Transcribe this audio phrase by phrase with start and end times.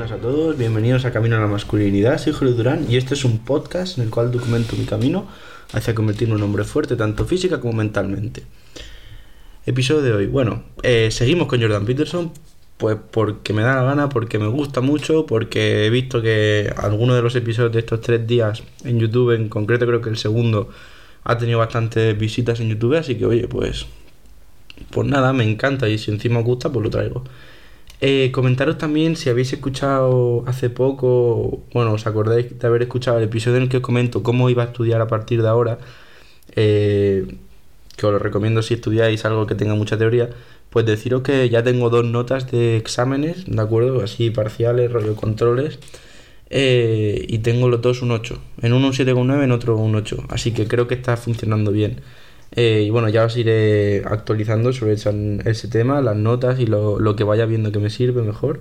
[0.00, 3.22] buenas a todos, bienvenidos a Camino a la Masculinidad, soy Julio Durán y este es
[3.22, 5.28] un podcast en el cual documento mi camino
[5.74, 8.42] hacia convertirme en un hombre fuerte tanto física como mentalmente.
[9.66, 12.32] Episodio de hoy, bueno, eh, seguimos con Jordan Peterson,
[12.78, 17.14] pues porque me da la gana, porque me gusta mucho, porque he visto que algunos
[17.14, 20.70] de los episodios de estos tres días en YouTube, en concreto creo que el segundo,
[21.24, 23.84] ha tenido bastantes visitas en YouTube, así que oye, pues,
[24.88, 27.22] pues nada, me encanta y si encima os gusta, pues lo traigo.
[28.02, 33.24] Eh, comentaros también si habéis escuchado hace poco, bueno, os acordáis de haber escuchado el
[33.24, 35.78] episodio en el que os comento cómo iba a estudiar a partir de ahora,
[36.56, 37.26] eh,
[37.96, 40.30] que os lo recomiendo si estudiáis algo que tenga mucha teoría,
[40.70, 44.02] pues deciros que ya tengo dos notas de exámenes, ¿de acuerdo?
[44.02, 45.78] Así parciales, rollo controles,
[46.50, 50.24] eh, y tengo los dos un 8, en uno un 7,9, en otro un 8,
[50.30, 52.00] así que creo que está funcionando bien.
[52.56, 57.14] Eh, y bueno, ya os iré actualizando sobre ese, tema, las notas y lo, lo,
[57.16, 58.60] que vaya viendo que me sirve mejor,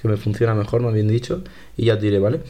[0.00, 1.42] que me funciona mejor, más bien dicho,
[1.76, 2.40] y ya os diré, ¿vale?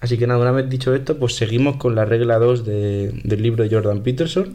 [0.00, 3.62] Así que nada, una vez dicho esto, pues seguimos con la regla 2 del libro
[3.62, 4.54] de Jordan Peterson.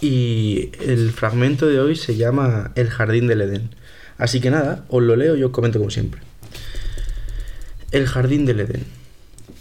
[0.00, 3.70] Y el fragmento de hoy se llama El jardín del Edén.
[4.16, 6.20] Así que nada, os lo leo y os comento como siempre.
[7.90, 8.97] El jardín del Edén.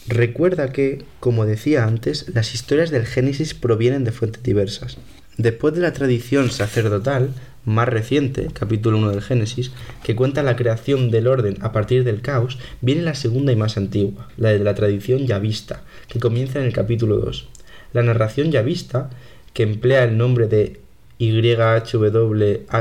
[0.07, 4.97] Recuerda que, como decía antes, las historias del Génesis provienen de fuentes diversas.
[5.37, 7.33] Después de la tradición sacerdotal
[7.65, 9.71] más reciente, capítulo 1 del Génesis,
[10.03, 13.75] que cuenta la creación del orden a partir del caos, viene la segunda y más
[13.75, 17.49] antigua, la de la tradición yavista, que comienza en el capítulo 2.
[17.91, 19.09] La narración yavista,
[19.51, 20.79] que emplea el nombre de
[21.19, 22.71] YHWHO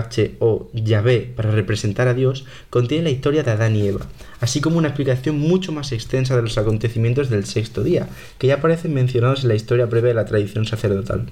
[0.73, 4.07] Yahvé para representar a Dios, contiene la historia de Adán y Eva,
[4.41, 8.57] así como una explicación mucho más extensa de los acontecimientos del sexto día, que ya
[8.57, 11.27] aparecen mencionados en la historia breve de la tradición sacerdotal.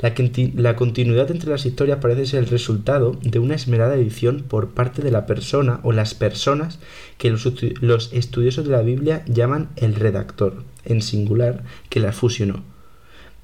[0.00, 5.02] La, continuidad entre las historias parece ser el resultado de una esmerada edición por parte
[5.02, 6.78] de la persona o las personas
[7.16, 7.48] que los,
[7.80, 12.73] los estudiosos de la Biblia llaman el redactor, en singular, que la fusionó.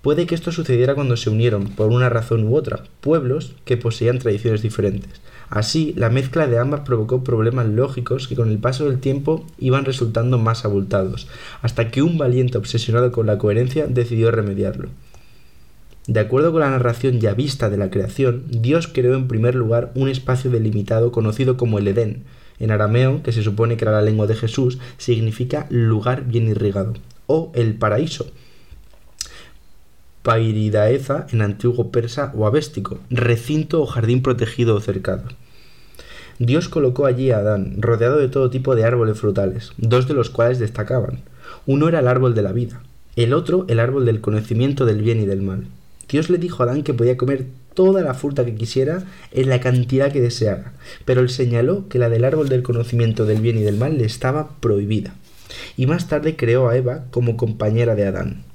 [0.03, 4.19] Puede que esto sucediera cuando se unieron, por una razón u otra, pueblos que poseían
[4.19, 5.21] tradiciones diferentes.
[5.51, 9.85] Así, la mezcla de ambas provocó problemas lógicos que con el paso del tiempo iban
[9.85, 11.29] resultando más abultados,
[11.61, 14.89] hasta que un valiente obsesionado con la coherencia decidió remediarlo.
[16.07, 19.93] De acuerdo con la narración ya vista de la creación, Dios creó en primer lugar
[19.95, 22.25] un espacio delimitado conocido como el Edén.
[22.59, 26.95] En arameo, que se supone que era la lengua de Jesús, significa lugar bien irrigado,
[27.27, 28.31] o el paraíso,
[30.23, 35.25] Pairidaeza en antiguo persa o avéstico, recinto o jardín protegido o cercado.
[36.39, 40.31] Dios colocó allí a Adán, rodeado de todo tipo de árboles frutales, dos de los
[40.31, 41.21] cuales destacaban.
[41.67, 42.83] Uno era el árbol de la vida,
[43.17, 45.67] el otro el árbol del conocimiento del bien y del mal.
[46.09, 49.61] Dios le dijo a Adán que podía comer toda la fruta que quisiera en la
[49.61, 50.73] cantidad que deseara,
[51.05, 54.05] pero él señaló que la del árbol del conocimiento del bien y del mal le
[54.05, 55.15] estaba prohibida.
[55.77, 58.50] Y más tarde creó a Eva como compañera de Adán.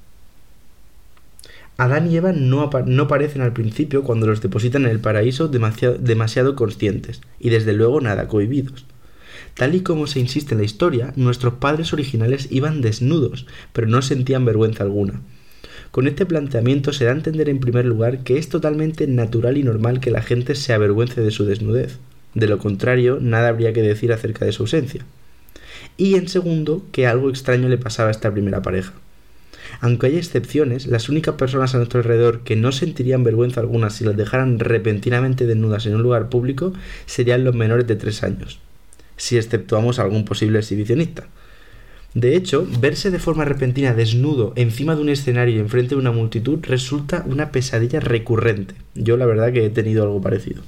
[1.78, 5.97] Adán y Eva no, no, parecen al principio cuando los depositan en el paraíso demasiado,
[5.97, 8.86] demasiado conscientes y desde luego nada cohibidos.
[9.56, 14.02] Tal y como se insiste en la historia, nuestros padres originales iban desnudos, pero no
[14.02, 15.22] sentían vergüenza alguna.
[15.91, 19.64] Con este planteamiento se da a entender en primer lugar que es totalmente natural y
[19.64, 22.00] normal que la gente se avergüence de su desnudez.
[22.34, 25.06] De lo contrario, nada habría que decir acerca de su ausencia.
[25.97, 28.94] Y en segundo, que algo extraño le pasaba a esta primera pareja.
[29.80, 34.03] Aunque hay excepciones, las únicas personas a nuestro alrededor que no sentirían vergüenza alguna si
[34.03, 36.74] las dejaran repentinamente desnudas en un lugar público
[37.06, 38.59] serían los menores de 3 años,
[39.18, 41.28] si exceptuamos algún posible exhibicionista.
[42.16, 46.14] De hecho, verse de forma repentina desnudo encima de un escenario y enfrente de una
[46.14, 48.74] multitud resulta una pesadilla recurrente.
[48.96, 50.64] Yo la verdad que he tenido algo parecido.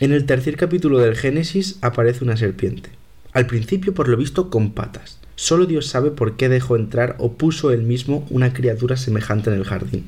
[0.00, 2.88] En el tercer capítulo del Génesis aparece una serpiente.
[3.34, 5.20] Al principio por lo visto con patas.
[5.42, 9.56] Solo Dios sabe por qué dejó entrar o puso él mismo una criatura semejante en
[9.56, 10.04] el jardín.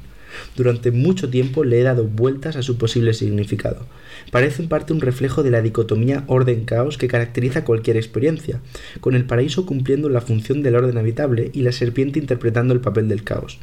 [0.57, 3.85] Durante mucho tiempo le he dado vueltas a su posible significado.
[4.31, 8.61] Parece en parte un reflejo de la dicotomía orden-caos que caracteriza cualquier experiencia,
[9.01, 13.09] con el paraíso cumpliendo la función del orden habitable y la serpiente interpretando el papel
[13.09, 13.59] del caos.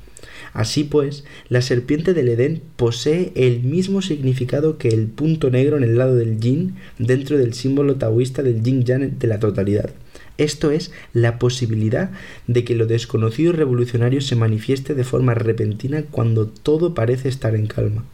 [0.51, 5.83] Así pues, la serpiente del Edén posee el mismo significado que el punto negro en
[5.83, 9.91] el lado del yin dentro del símbolo taoísta del yin yang de la totalidad.
[10.41, 12.09] Esto es la posibilidad
[12.47, 17.53] de que lo desconocido y revolucionario se manifieste de forma repentina cuando todo parece estar
[17.53, 18.05] en calma.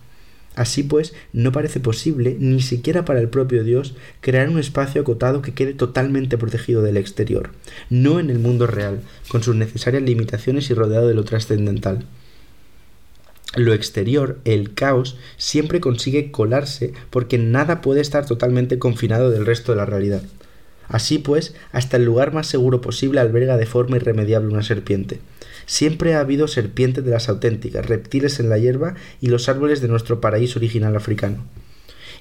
[0.53, 5.41] Así pues, no parece posible, ni siquiera para el propio Dios, crear un espacio acotado
[5.41, 7.51] que quede totalmente protegido del exterior,
[7.89, 12.03] no en el mundo real, con sus necesarias limitaciones y rodeado de lo trascendental.
[13.55, 19.71] Lo exterior, el caos, siempre consigue colarse porque nada puede estar totalmente confinado del resto
[19.71, 20.23] de la realidad.
[20.87, 25.19] Así pues, hasta el lugar más seguro posible alberga de forma irremediable una serpiente.
[25.65, 29.89] Siempre ha habido serpientes de las auténticas, reptiles en la hierba y los árboles de
[29.89, 31.43] nuestro paraíso original africano.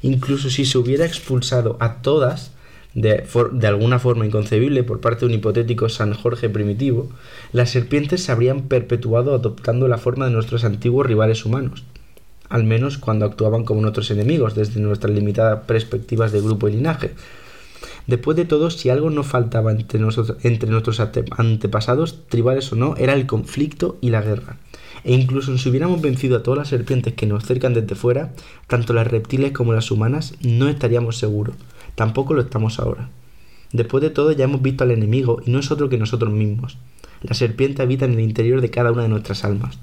[0.03, 2.53] Incluso si se hubiera expulsado a todas,
[2.95, 7.09] de, de, alguna forma inconcebible por parte de un hipotético San Jorge primitivo,
[7.53, 11.85] las serpientes se habrían perpetuado adoptando la forma de nuestros antiguos rivales humanos,
[12.49, 17.13] al menos cuando actuaban como nuestros enemigos desde nuestras limitadas perspectivas de grupo y linaje,
[18.07, 22.95] Después de todo, si algo no faltaba entre, nosotros, entre nuestros antepasados, tribales o no,
[22.97, 24.59] era el conflicto y la guerra.
[25.03, 28.33] E incluso si hubiéramos vencido a todas las serpientes que nos cercan desde fuera,
[28.67, 31.57] tanto las reptiles como las humanas, no estaríamos seguros.
[31.95, 33.09] Tampoco lo estamos ahora.
[33.73, 36.79] Después de todo, ya hemos visto al enemigo y no es otro que nosotros mismos.
[37.23, 39.79] La serpiente habita en el interior de cada una de nuestras almas.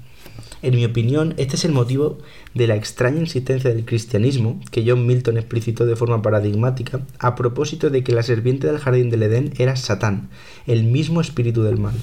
[0.62, 2.18] En mi opinión, este es el motivo
[2.54, 7.90] de la extraña insistencia del cristianismo que John Milton explicitó de forma paradigmática a propósito
[7.90, 10.30] de que la serpiente del jardín del Edén era Satán,
[10.66, 11.94] el mismo espíritu del mal.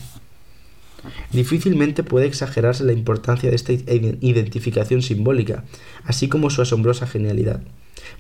[1.32, 5.64] Difícilmente puede exagerarse la importancia de esta identificación simbólica,
[6.04, 7.62] así como su asombrosa genialidad.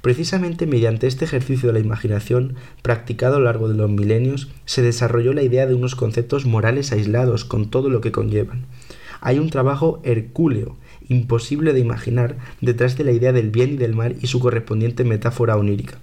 [0.02, 4.82] Precisamente mediante este ejercicio de la imaginación, practicado a lo largo de los milenios, se
[4.82, 8.66] desarrolló la idea de unos conceptos morales aislados con todo lo que conllevan,
[9.22, 10.76] hay un trabajo hercúleo,
[11.08, 15.04] imposible de imaginar, detrás de la idea del bien y del mal y su correspondiente
[15.04, 16.00] metáfora onírica.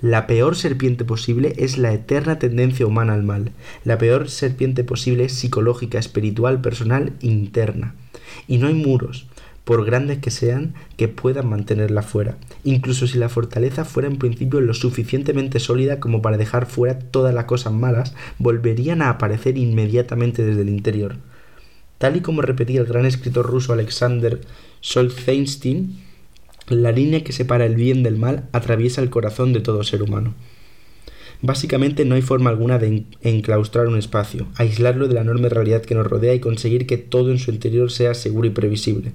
[0.00, 3.50] La peor serpiente posible es la eterna tendencia humana al mal.
[3.84, 7.94] La peor serpiente posible es psicológica, espiritual, personal, interna.
[8.46, 9.26] Y no hay muros,
[9.64, 14.62] por grandes que sean, que puedan mantenerla fuera, incluso si la fortaleza fuera en principio
[14.62, 20.42] lo suficientemente sólida como para dejar fuera todas las cosas malas, volverían a aparecer inmediatamente
[20.42, 21.16] desde el interior.
[21.98, 24.40] Tal y como repetía el gran escritor ruso Alexander
[24.80, 25.98] Solzhenitsyn,
[26.68, 30.34] la línea que separa el bien del mal atraviesa el corazón de todo ser humano.
[31.40, 35.94] Básicamente no hay forma alguna de enclaustrar un espacio, aislarlo de la enorme realidad que
[35.94, 39.12] nos rodea y conseguir que todo en su interior sea seguro y previsible.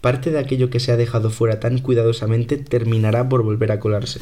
[0.00, 4.20] Parte de aquello que se ha dejado fuera tan cuidadosamente terminará por volver a colarse.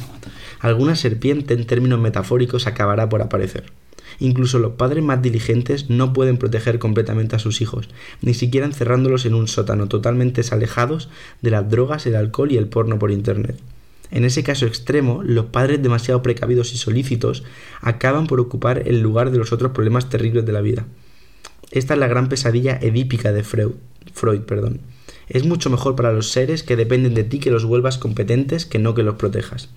[0.59, 3.65] Alguna serpiente en términos metafóricos acabará por aparecer.
[4.19, 7.89] Incluso los padres más diligentes no pueden proteger completamente a sus hijos,
[8.21, 11.09] ni siquiera encerrándolos en un sótano totalmente alejados
[11.41, 13.57] de las drogas, el alcohol y el porno por Internet.
[14.11, 17.43] En ese caso extremo, los padres demasiado precavidos y solícitos
[17.81, 20.85] acaban por ocupar el lugar de los otros problemas terribles de la vida.
[21.71, 23.73] Esta es la gran pesadilla edípica de Freud.
[24.13, 24.81] Freud perdón.
[25.27, 28.77] Es mucho mejor para los seres que dependen de ti que los vuelvas competentes que
[28.77, 29.69] no que los protejas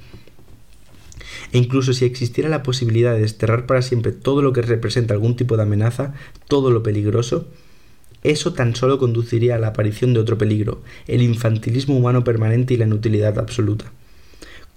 [1.52, 5.36] e incluso si existiera la posibilidad de desterrar para siempre todo lo que representa algún
[5.36, 6.14] tipo de amenaza,
[6.48, 7.46] todo lo peligroso,
[8.22, 12.76] eso tan solo conduciría a la aparición de otro peligro, el infantilismo humano permanente y
[12.76, 13.92] la inutilidad absoluta.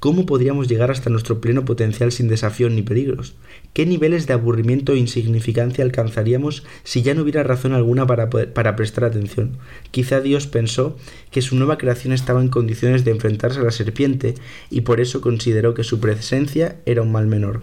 [0.01, 3.35] ¿Cómo podríamos llegar hasta nuestro pleno potencial sin desafíos ni peligros?
[3.71, 8.75] ¿Qué niveles de aburrimiento e insignificancia alcanzaríamos si ya no hubiera razón alguna para, para
[8.75, 9.57] prestar atención?
[9.91, 10.97] Quizá Dios pensó
[11.29, 14.33] que su nueva creación estaba en condiciones de enfrentarse a la serpiente
[14.71, 17.61] y por eso consideró que su presencia era un mal menor.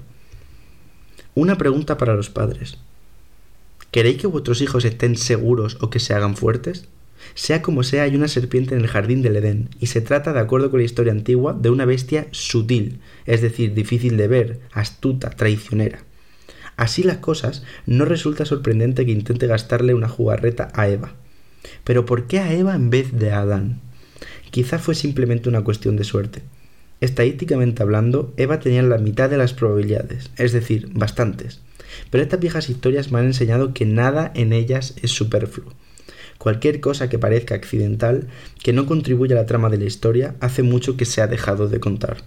[1.34, 2.78] Una pregunta para los padres.
[3.90, 6.86] ¿Queréis que vuestros hijos estén seguros o que se hagan fuertes?
[7.34, 10.40] Sea como sea, hay una serpiente en el jardín del Edén, y se trata, de
[10.40, 15.30] acuerdo con la historia antigua, de una bestia sutil, es decir, difícil de ver, astuta,
[15.30, 16.04] traicionera.
[16.76, 21.14] Así las cosas, no resulta sorprendente que intente gastarle una jugarreta a Eva.
[21.84, 23.80] Pero ¿por qué a Eva en vez de a Adán?
[24.50, 26.42] Quizá fue simplemente una cuestión de suerte.
[27.00, 31.60] Estadísticamente hablando, Eva tenía la mitad de las probabilidades, es decir, bastantes.
[32.10, 35.72] Pero estas viejas historias me han enseñado que nada en ellas es superfluo.
[36.38, 38.28] Cualquier cosa que parezca accidental,
[38.62, 41.68] que no contribuya a la trama de la historia, hace mucho que se ha dejado
[41.68, 42.18] de contar.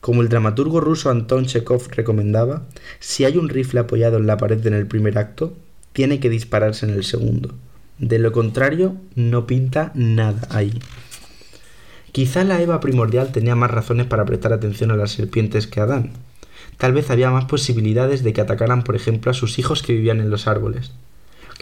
[0.00, 2.66] Como el dramaturgo ruso Anton Chekhov recomendaba,
[3.00, 5.54] si hay un rifle apoyado en la pared en el primer acto,
[5.92, 7.54] tiene que dispararse en el segundo.
[7.98, 10.78] De lo contrario, no pinta nada ahí.
[12.12, 16.10] Quizá la Eva primordial tenía más razones para prestar atención a las serpientes que Adán.
[16.76, 20.20] Tal vez había más posibilidades de que atacaran, por ejemplo, a sus hijos que vivían
[20.20, 20.92] en los árboles.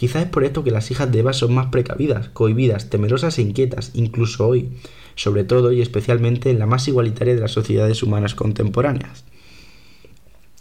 [0.03, 3.43] Quizá es por esto que las hijas de Eva son más precavidas, cohibidas, temerosas e
[3.43, 4.71] inquietas, incluso hoy,
[5.15, 9.23] sobre todo y especialmente en la más igualitaria de las sociedades humanas contemporáneas.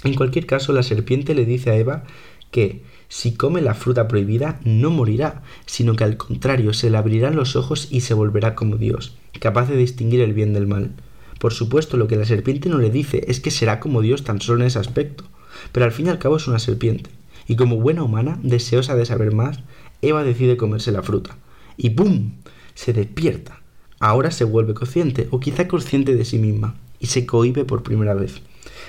[0.04, 2.04] En cualquier caso, la serpiente le dice a Eva
[2.52, 7.36] que si come la fruta prohibida no morirá, sino que al contrario se le abrirán
[7.36, 10.92] los ojos y se volverá como Dios, capaz de distinguir el bien del mal.
[11.40, 14.40] Por supuesto, lo que la serpiente no le dice es que será como Dios tan
[14.40, 15.24] solo en ese aspecto,
[15.72, 17.10] pero al fin y al cabo es una serpiente,
[17.48, 19.60] y como buena humana, deseosa de saber más,
[20.02, 21.38] Eva decide comerse la fruta.
[21.78, 22.32] Y ¡pum!
[22.74, 23.62] se despierta.
[24.00, 28.14] Ahora se vuelve consciente, o quizá consciente de sí misma, y se cohibe por primera
[28.14, 28.42] vez.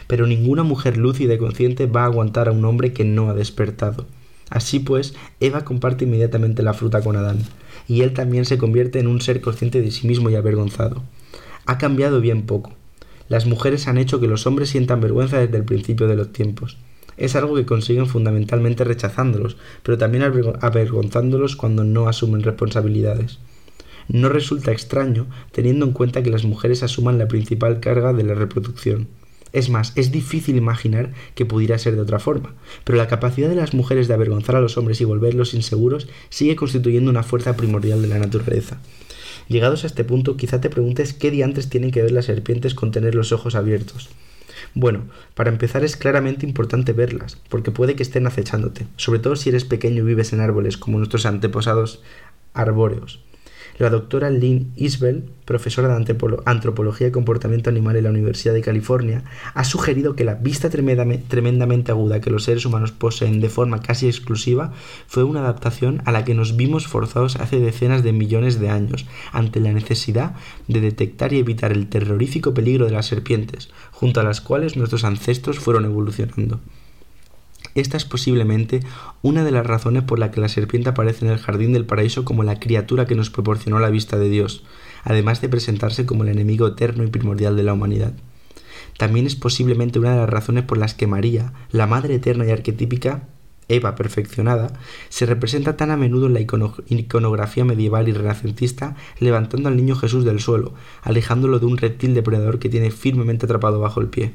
[0.06, 3.34] Pero ninguna mujer lúcida y consciente va a aguantar a un hombre que no ha
[3.34, 4.06] despertado.
[4.48, 7.38] Así pues, Eva comparte inmediatamente la fruta con Adán,
[7.88, 11.02] y él también se convierte en un ser consciente de sí mismo y avergonzado.
[11.66, 12.74] Ha cambiado bien poco.
[13.28, 16.76] Las mujeres han hecho que los hombres sientan vergüenza desde el principio de los tiempos.
[17.16, 23.38] Es algo que consiguen fundamentalmente rechazándolos, pero también avergonzándolos cuando no asumen responsabilidades.
[24.08, 28.34] No resulta extraño teniendo en cuenta que las mujeres asuman la principal carga de la
[28.34, 29.08] reproducción.
[29.52, 32.54] Es más, es difícil imaginar que pudiera ser de otra forma,
[32.84, 36.56] pero la capacidad de las mujeres de avergonzar a los hombres y volverlos inseguros sigue
[36.56, 38.80] constituyendo una fuerza primordial de la naturaleza.
[39.48, 42.92] Llegados a este punto, quizá te preguntes qué diantres tienen que ver las serpientes con
[42.92, 44.08] tener los ojos abiertos.
[44.74, 45.04] Bueno,
[45.34, 49.64] para empezar es claramente importante verlas, porque puede que estén acechándote, sobre todo si eres
[49.64, 52.02] pequeño y vives en árboles como nuestros antepasados
[52.54, 53.20] arbóreos.
[53.82, 59.24] La doctora Lynn Isbell, profesora de antropología y comportamiento animal en la Universidad de California,
[59.54, 64.06] ha sugerido que la vista tremendamente aguda que los seres humanos poseen de forma casi
[64.06, 64.72] exclusiva
[65.08, 69.04] fue una adaptación a la que nos vimos forzados hace decenas de millones de años,
[69.32, 70.36] ante la necesidad
[70.68, 75.02] de detectar y evitar el terrorífico peligro de las serpientes, junto a las cuales nuestros
[75.02, 76.60] ancestros fueron evolucionando.
[77.74, 78.80] Esta es posiblemente
[79.22, 82.24] una de las razones por la que la serpiente aparece en el jardín del paraíso
[82.24, 84.64] como la criatura que nos proporcionó la vista de Dios,
[85.04, 88.12] además de presentarse como el enemigo eterno y primordial de la humanidad.
[88.98, 92.50] También es posiblemente una de las razones por las que María, la madre eterna y
[92.50, 93.28] arquetípica,
[93.68, 99.76] Eva perfeccionada, se representa tan a menudo en la iconografía medieval y renacentista, levantando al
[99.76, 104.08] niño Jesús del suelo, alejándolo de un reptil depredador que tiene firmemente atrapado bajo el
[104.08, 104.32] pie.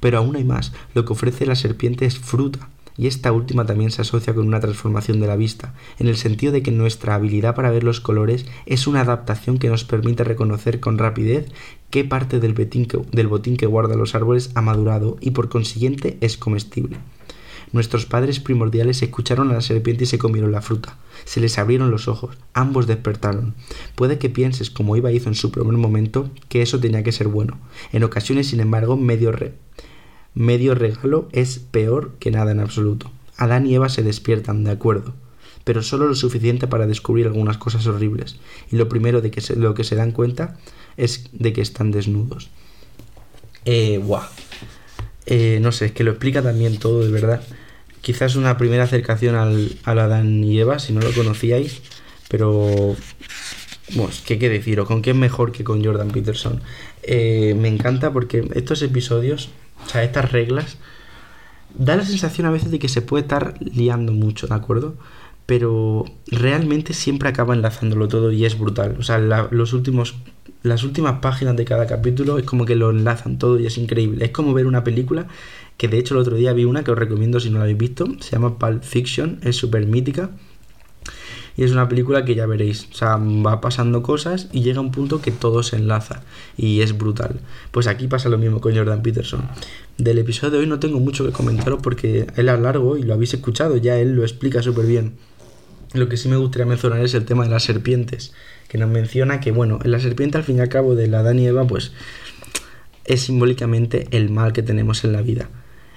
[0.00, 3.90] Pero aún hay más, lo que ofrece la serpiente es fruta, y esta última también
[3.90, 7.54] se asocia con una transformación de la vista, en el sentido de que nuestra habilidad
[7.54, 11.46] para ver los colores es una adaptación que nos permite reconocer con rapidez
[11.90, 16.98] qué parte del, botín que guarda los árboles ha madurado y por consiguiente es comestible.
[17.72, 20.96] Nuestros padres primordiales escucharon a la serpiente y se comieron la fruta.
[21.24, 23.54] Se les abrieron los ojos, ambos despertaron.
[23.96, 27.26] Puede que pienses, como Iba hizo en su primer momento, que eso tenía que ser
[27.26, 27.58] bueno.
[27.92, 29.54] En ocasiones, sin embargo, medio, re
[30.34, 33.10] medio regalo es peor que nada en absoluto.
[33.36, 35.14] Adán y Eva se despiertan, de acuerdo,
[35.64, 38.36] pero solo lo suficiente para descubrir algunas cosas horribles,
[38.70, 40.56] y lo primero de que se, lo que se dan cuenta
[40.96, 42.50] es de que están desnudos.
[43.64, 44.22] Eh, guau.
[45.26, 47.42] Eh, no sé, es que lo explica también todo, de verdad.
[48.02, 51.80] Quizás una primera acercación al, Adán y Eva, si no lo conocíais,
[52.28, 52.94] pero...
[53.94, 54.86] Bueno, ¿qué qué deciros?
[54.86, 56.62] ¿Con quién mejor que con Jordan Peterson?
[57.02, 59.50] Eh, me encanta porque estos episodios
[59.84, 60.78] o sea, estas reglas,
[61.76, 64.94] da la sensación a veces de que se puede estar liando mucho, ¿de acuerdo?
[65.46, 68.96] Pero realmente siempre acaba enlazándolo todo y es brutal.
[68.98, 70.14] O sea, los últimos,
[70.62, 74.24] las últimas páginas de cada capítulo es como que lo enlazan todo y es increíble.
[74.24, 75.26] Es como ver una película
[75.76, 77.78] que de hecho el otro día vi una que os recomiendo si no la habéis
[77.78, 78.06] visto.
[78.20, 80.30] Se llama Pulp Fiction, es súper mítica.
[81.56, 84.90] Y es una película que ya veréis, o sea, va pasando cosas y llega un
[84.90, 86.22] punto que todo se enlaza
[86.56, 87.40] y es brutal.
[87.70, 89.48] Pues aquí pasa lo mismo con Jordan Peterson.
[89.96, 93.14] Del episodio de hoy no tengo mucho que comentaros porque él es largo y lo
[93.14, 95.14] habéis escuchado, ya él lo explica súper bien.
[95.92, 98.32] Lo que sí me gustaría mencionar es el tema de las serpientes,
[98.66, 101.38] que nos menciona que, bueno, la serpiente al fin y al cabo de la Dan
[101.38, 101.92] y Eva, pues
[103.04, 105.48] es simbólicamente el mal que tenemos en la vida.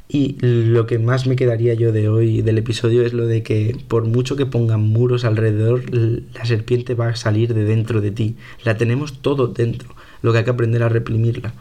[0.10, 3.78] Y lo que más me quedaría yo de hoy del episodio es lo de que
[3.90, 8.36] por mucho que pongan muros alrededor, la serpiente va a salir de dentro de ti.
[8.64, 9.90] La tenemos todo dentro,
[10.22, 11.54] lo que hay que aprender a reprimirla.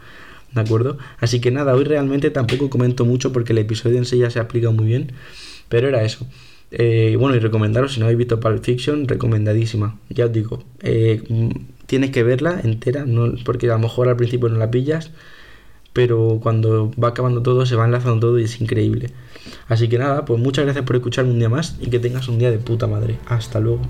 [0.53, 0.97] ¿De acuerdo?
[1.19, 4.39] Así que nada, hoy realmente tampoco comento mucho porque el episodio en sí ya se
[4.39, 5.11] aplica muy bien,
[5.67, 6.25] pero era eso.
[6.71, 9.99] Eh, bueno, y recomendaros, si no habéis visto Pulp Fiction, recomendadísima.
[10.09, 11.21] Ya os digo, eh,
[11.85, 15.11] tienes que verla entera, no, porque a lo mejor al principio no la pillas
[15.97, 19.09] pero cuando va acabando todo se va enlazando todo y es increíble.
[19.67, 22.37] Así que nada, pues muchas gracias por escucharme un día más y que tengas un
[22.37, 23.17] día de puta madre.
[23.27, 23.81] Hasta luego.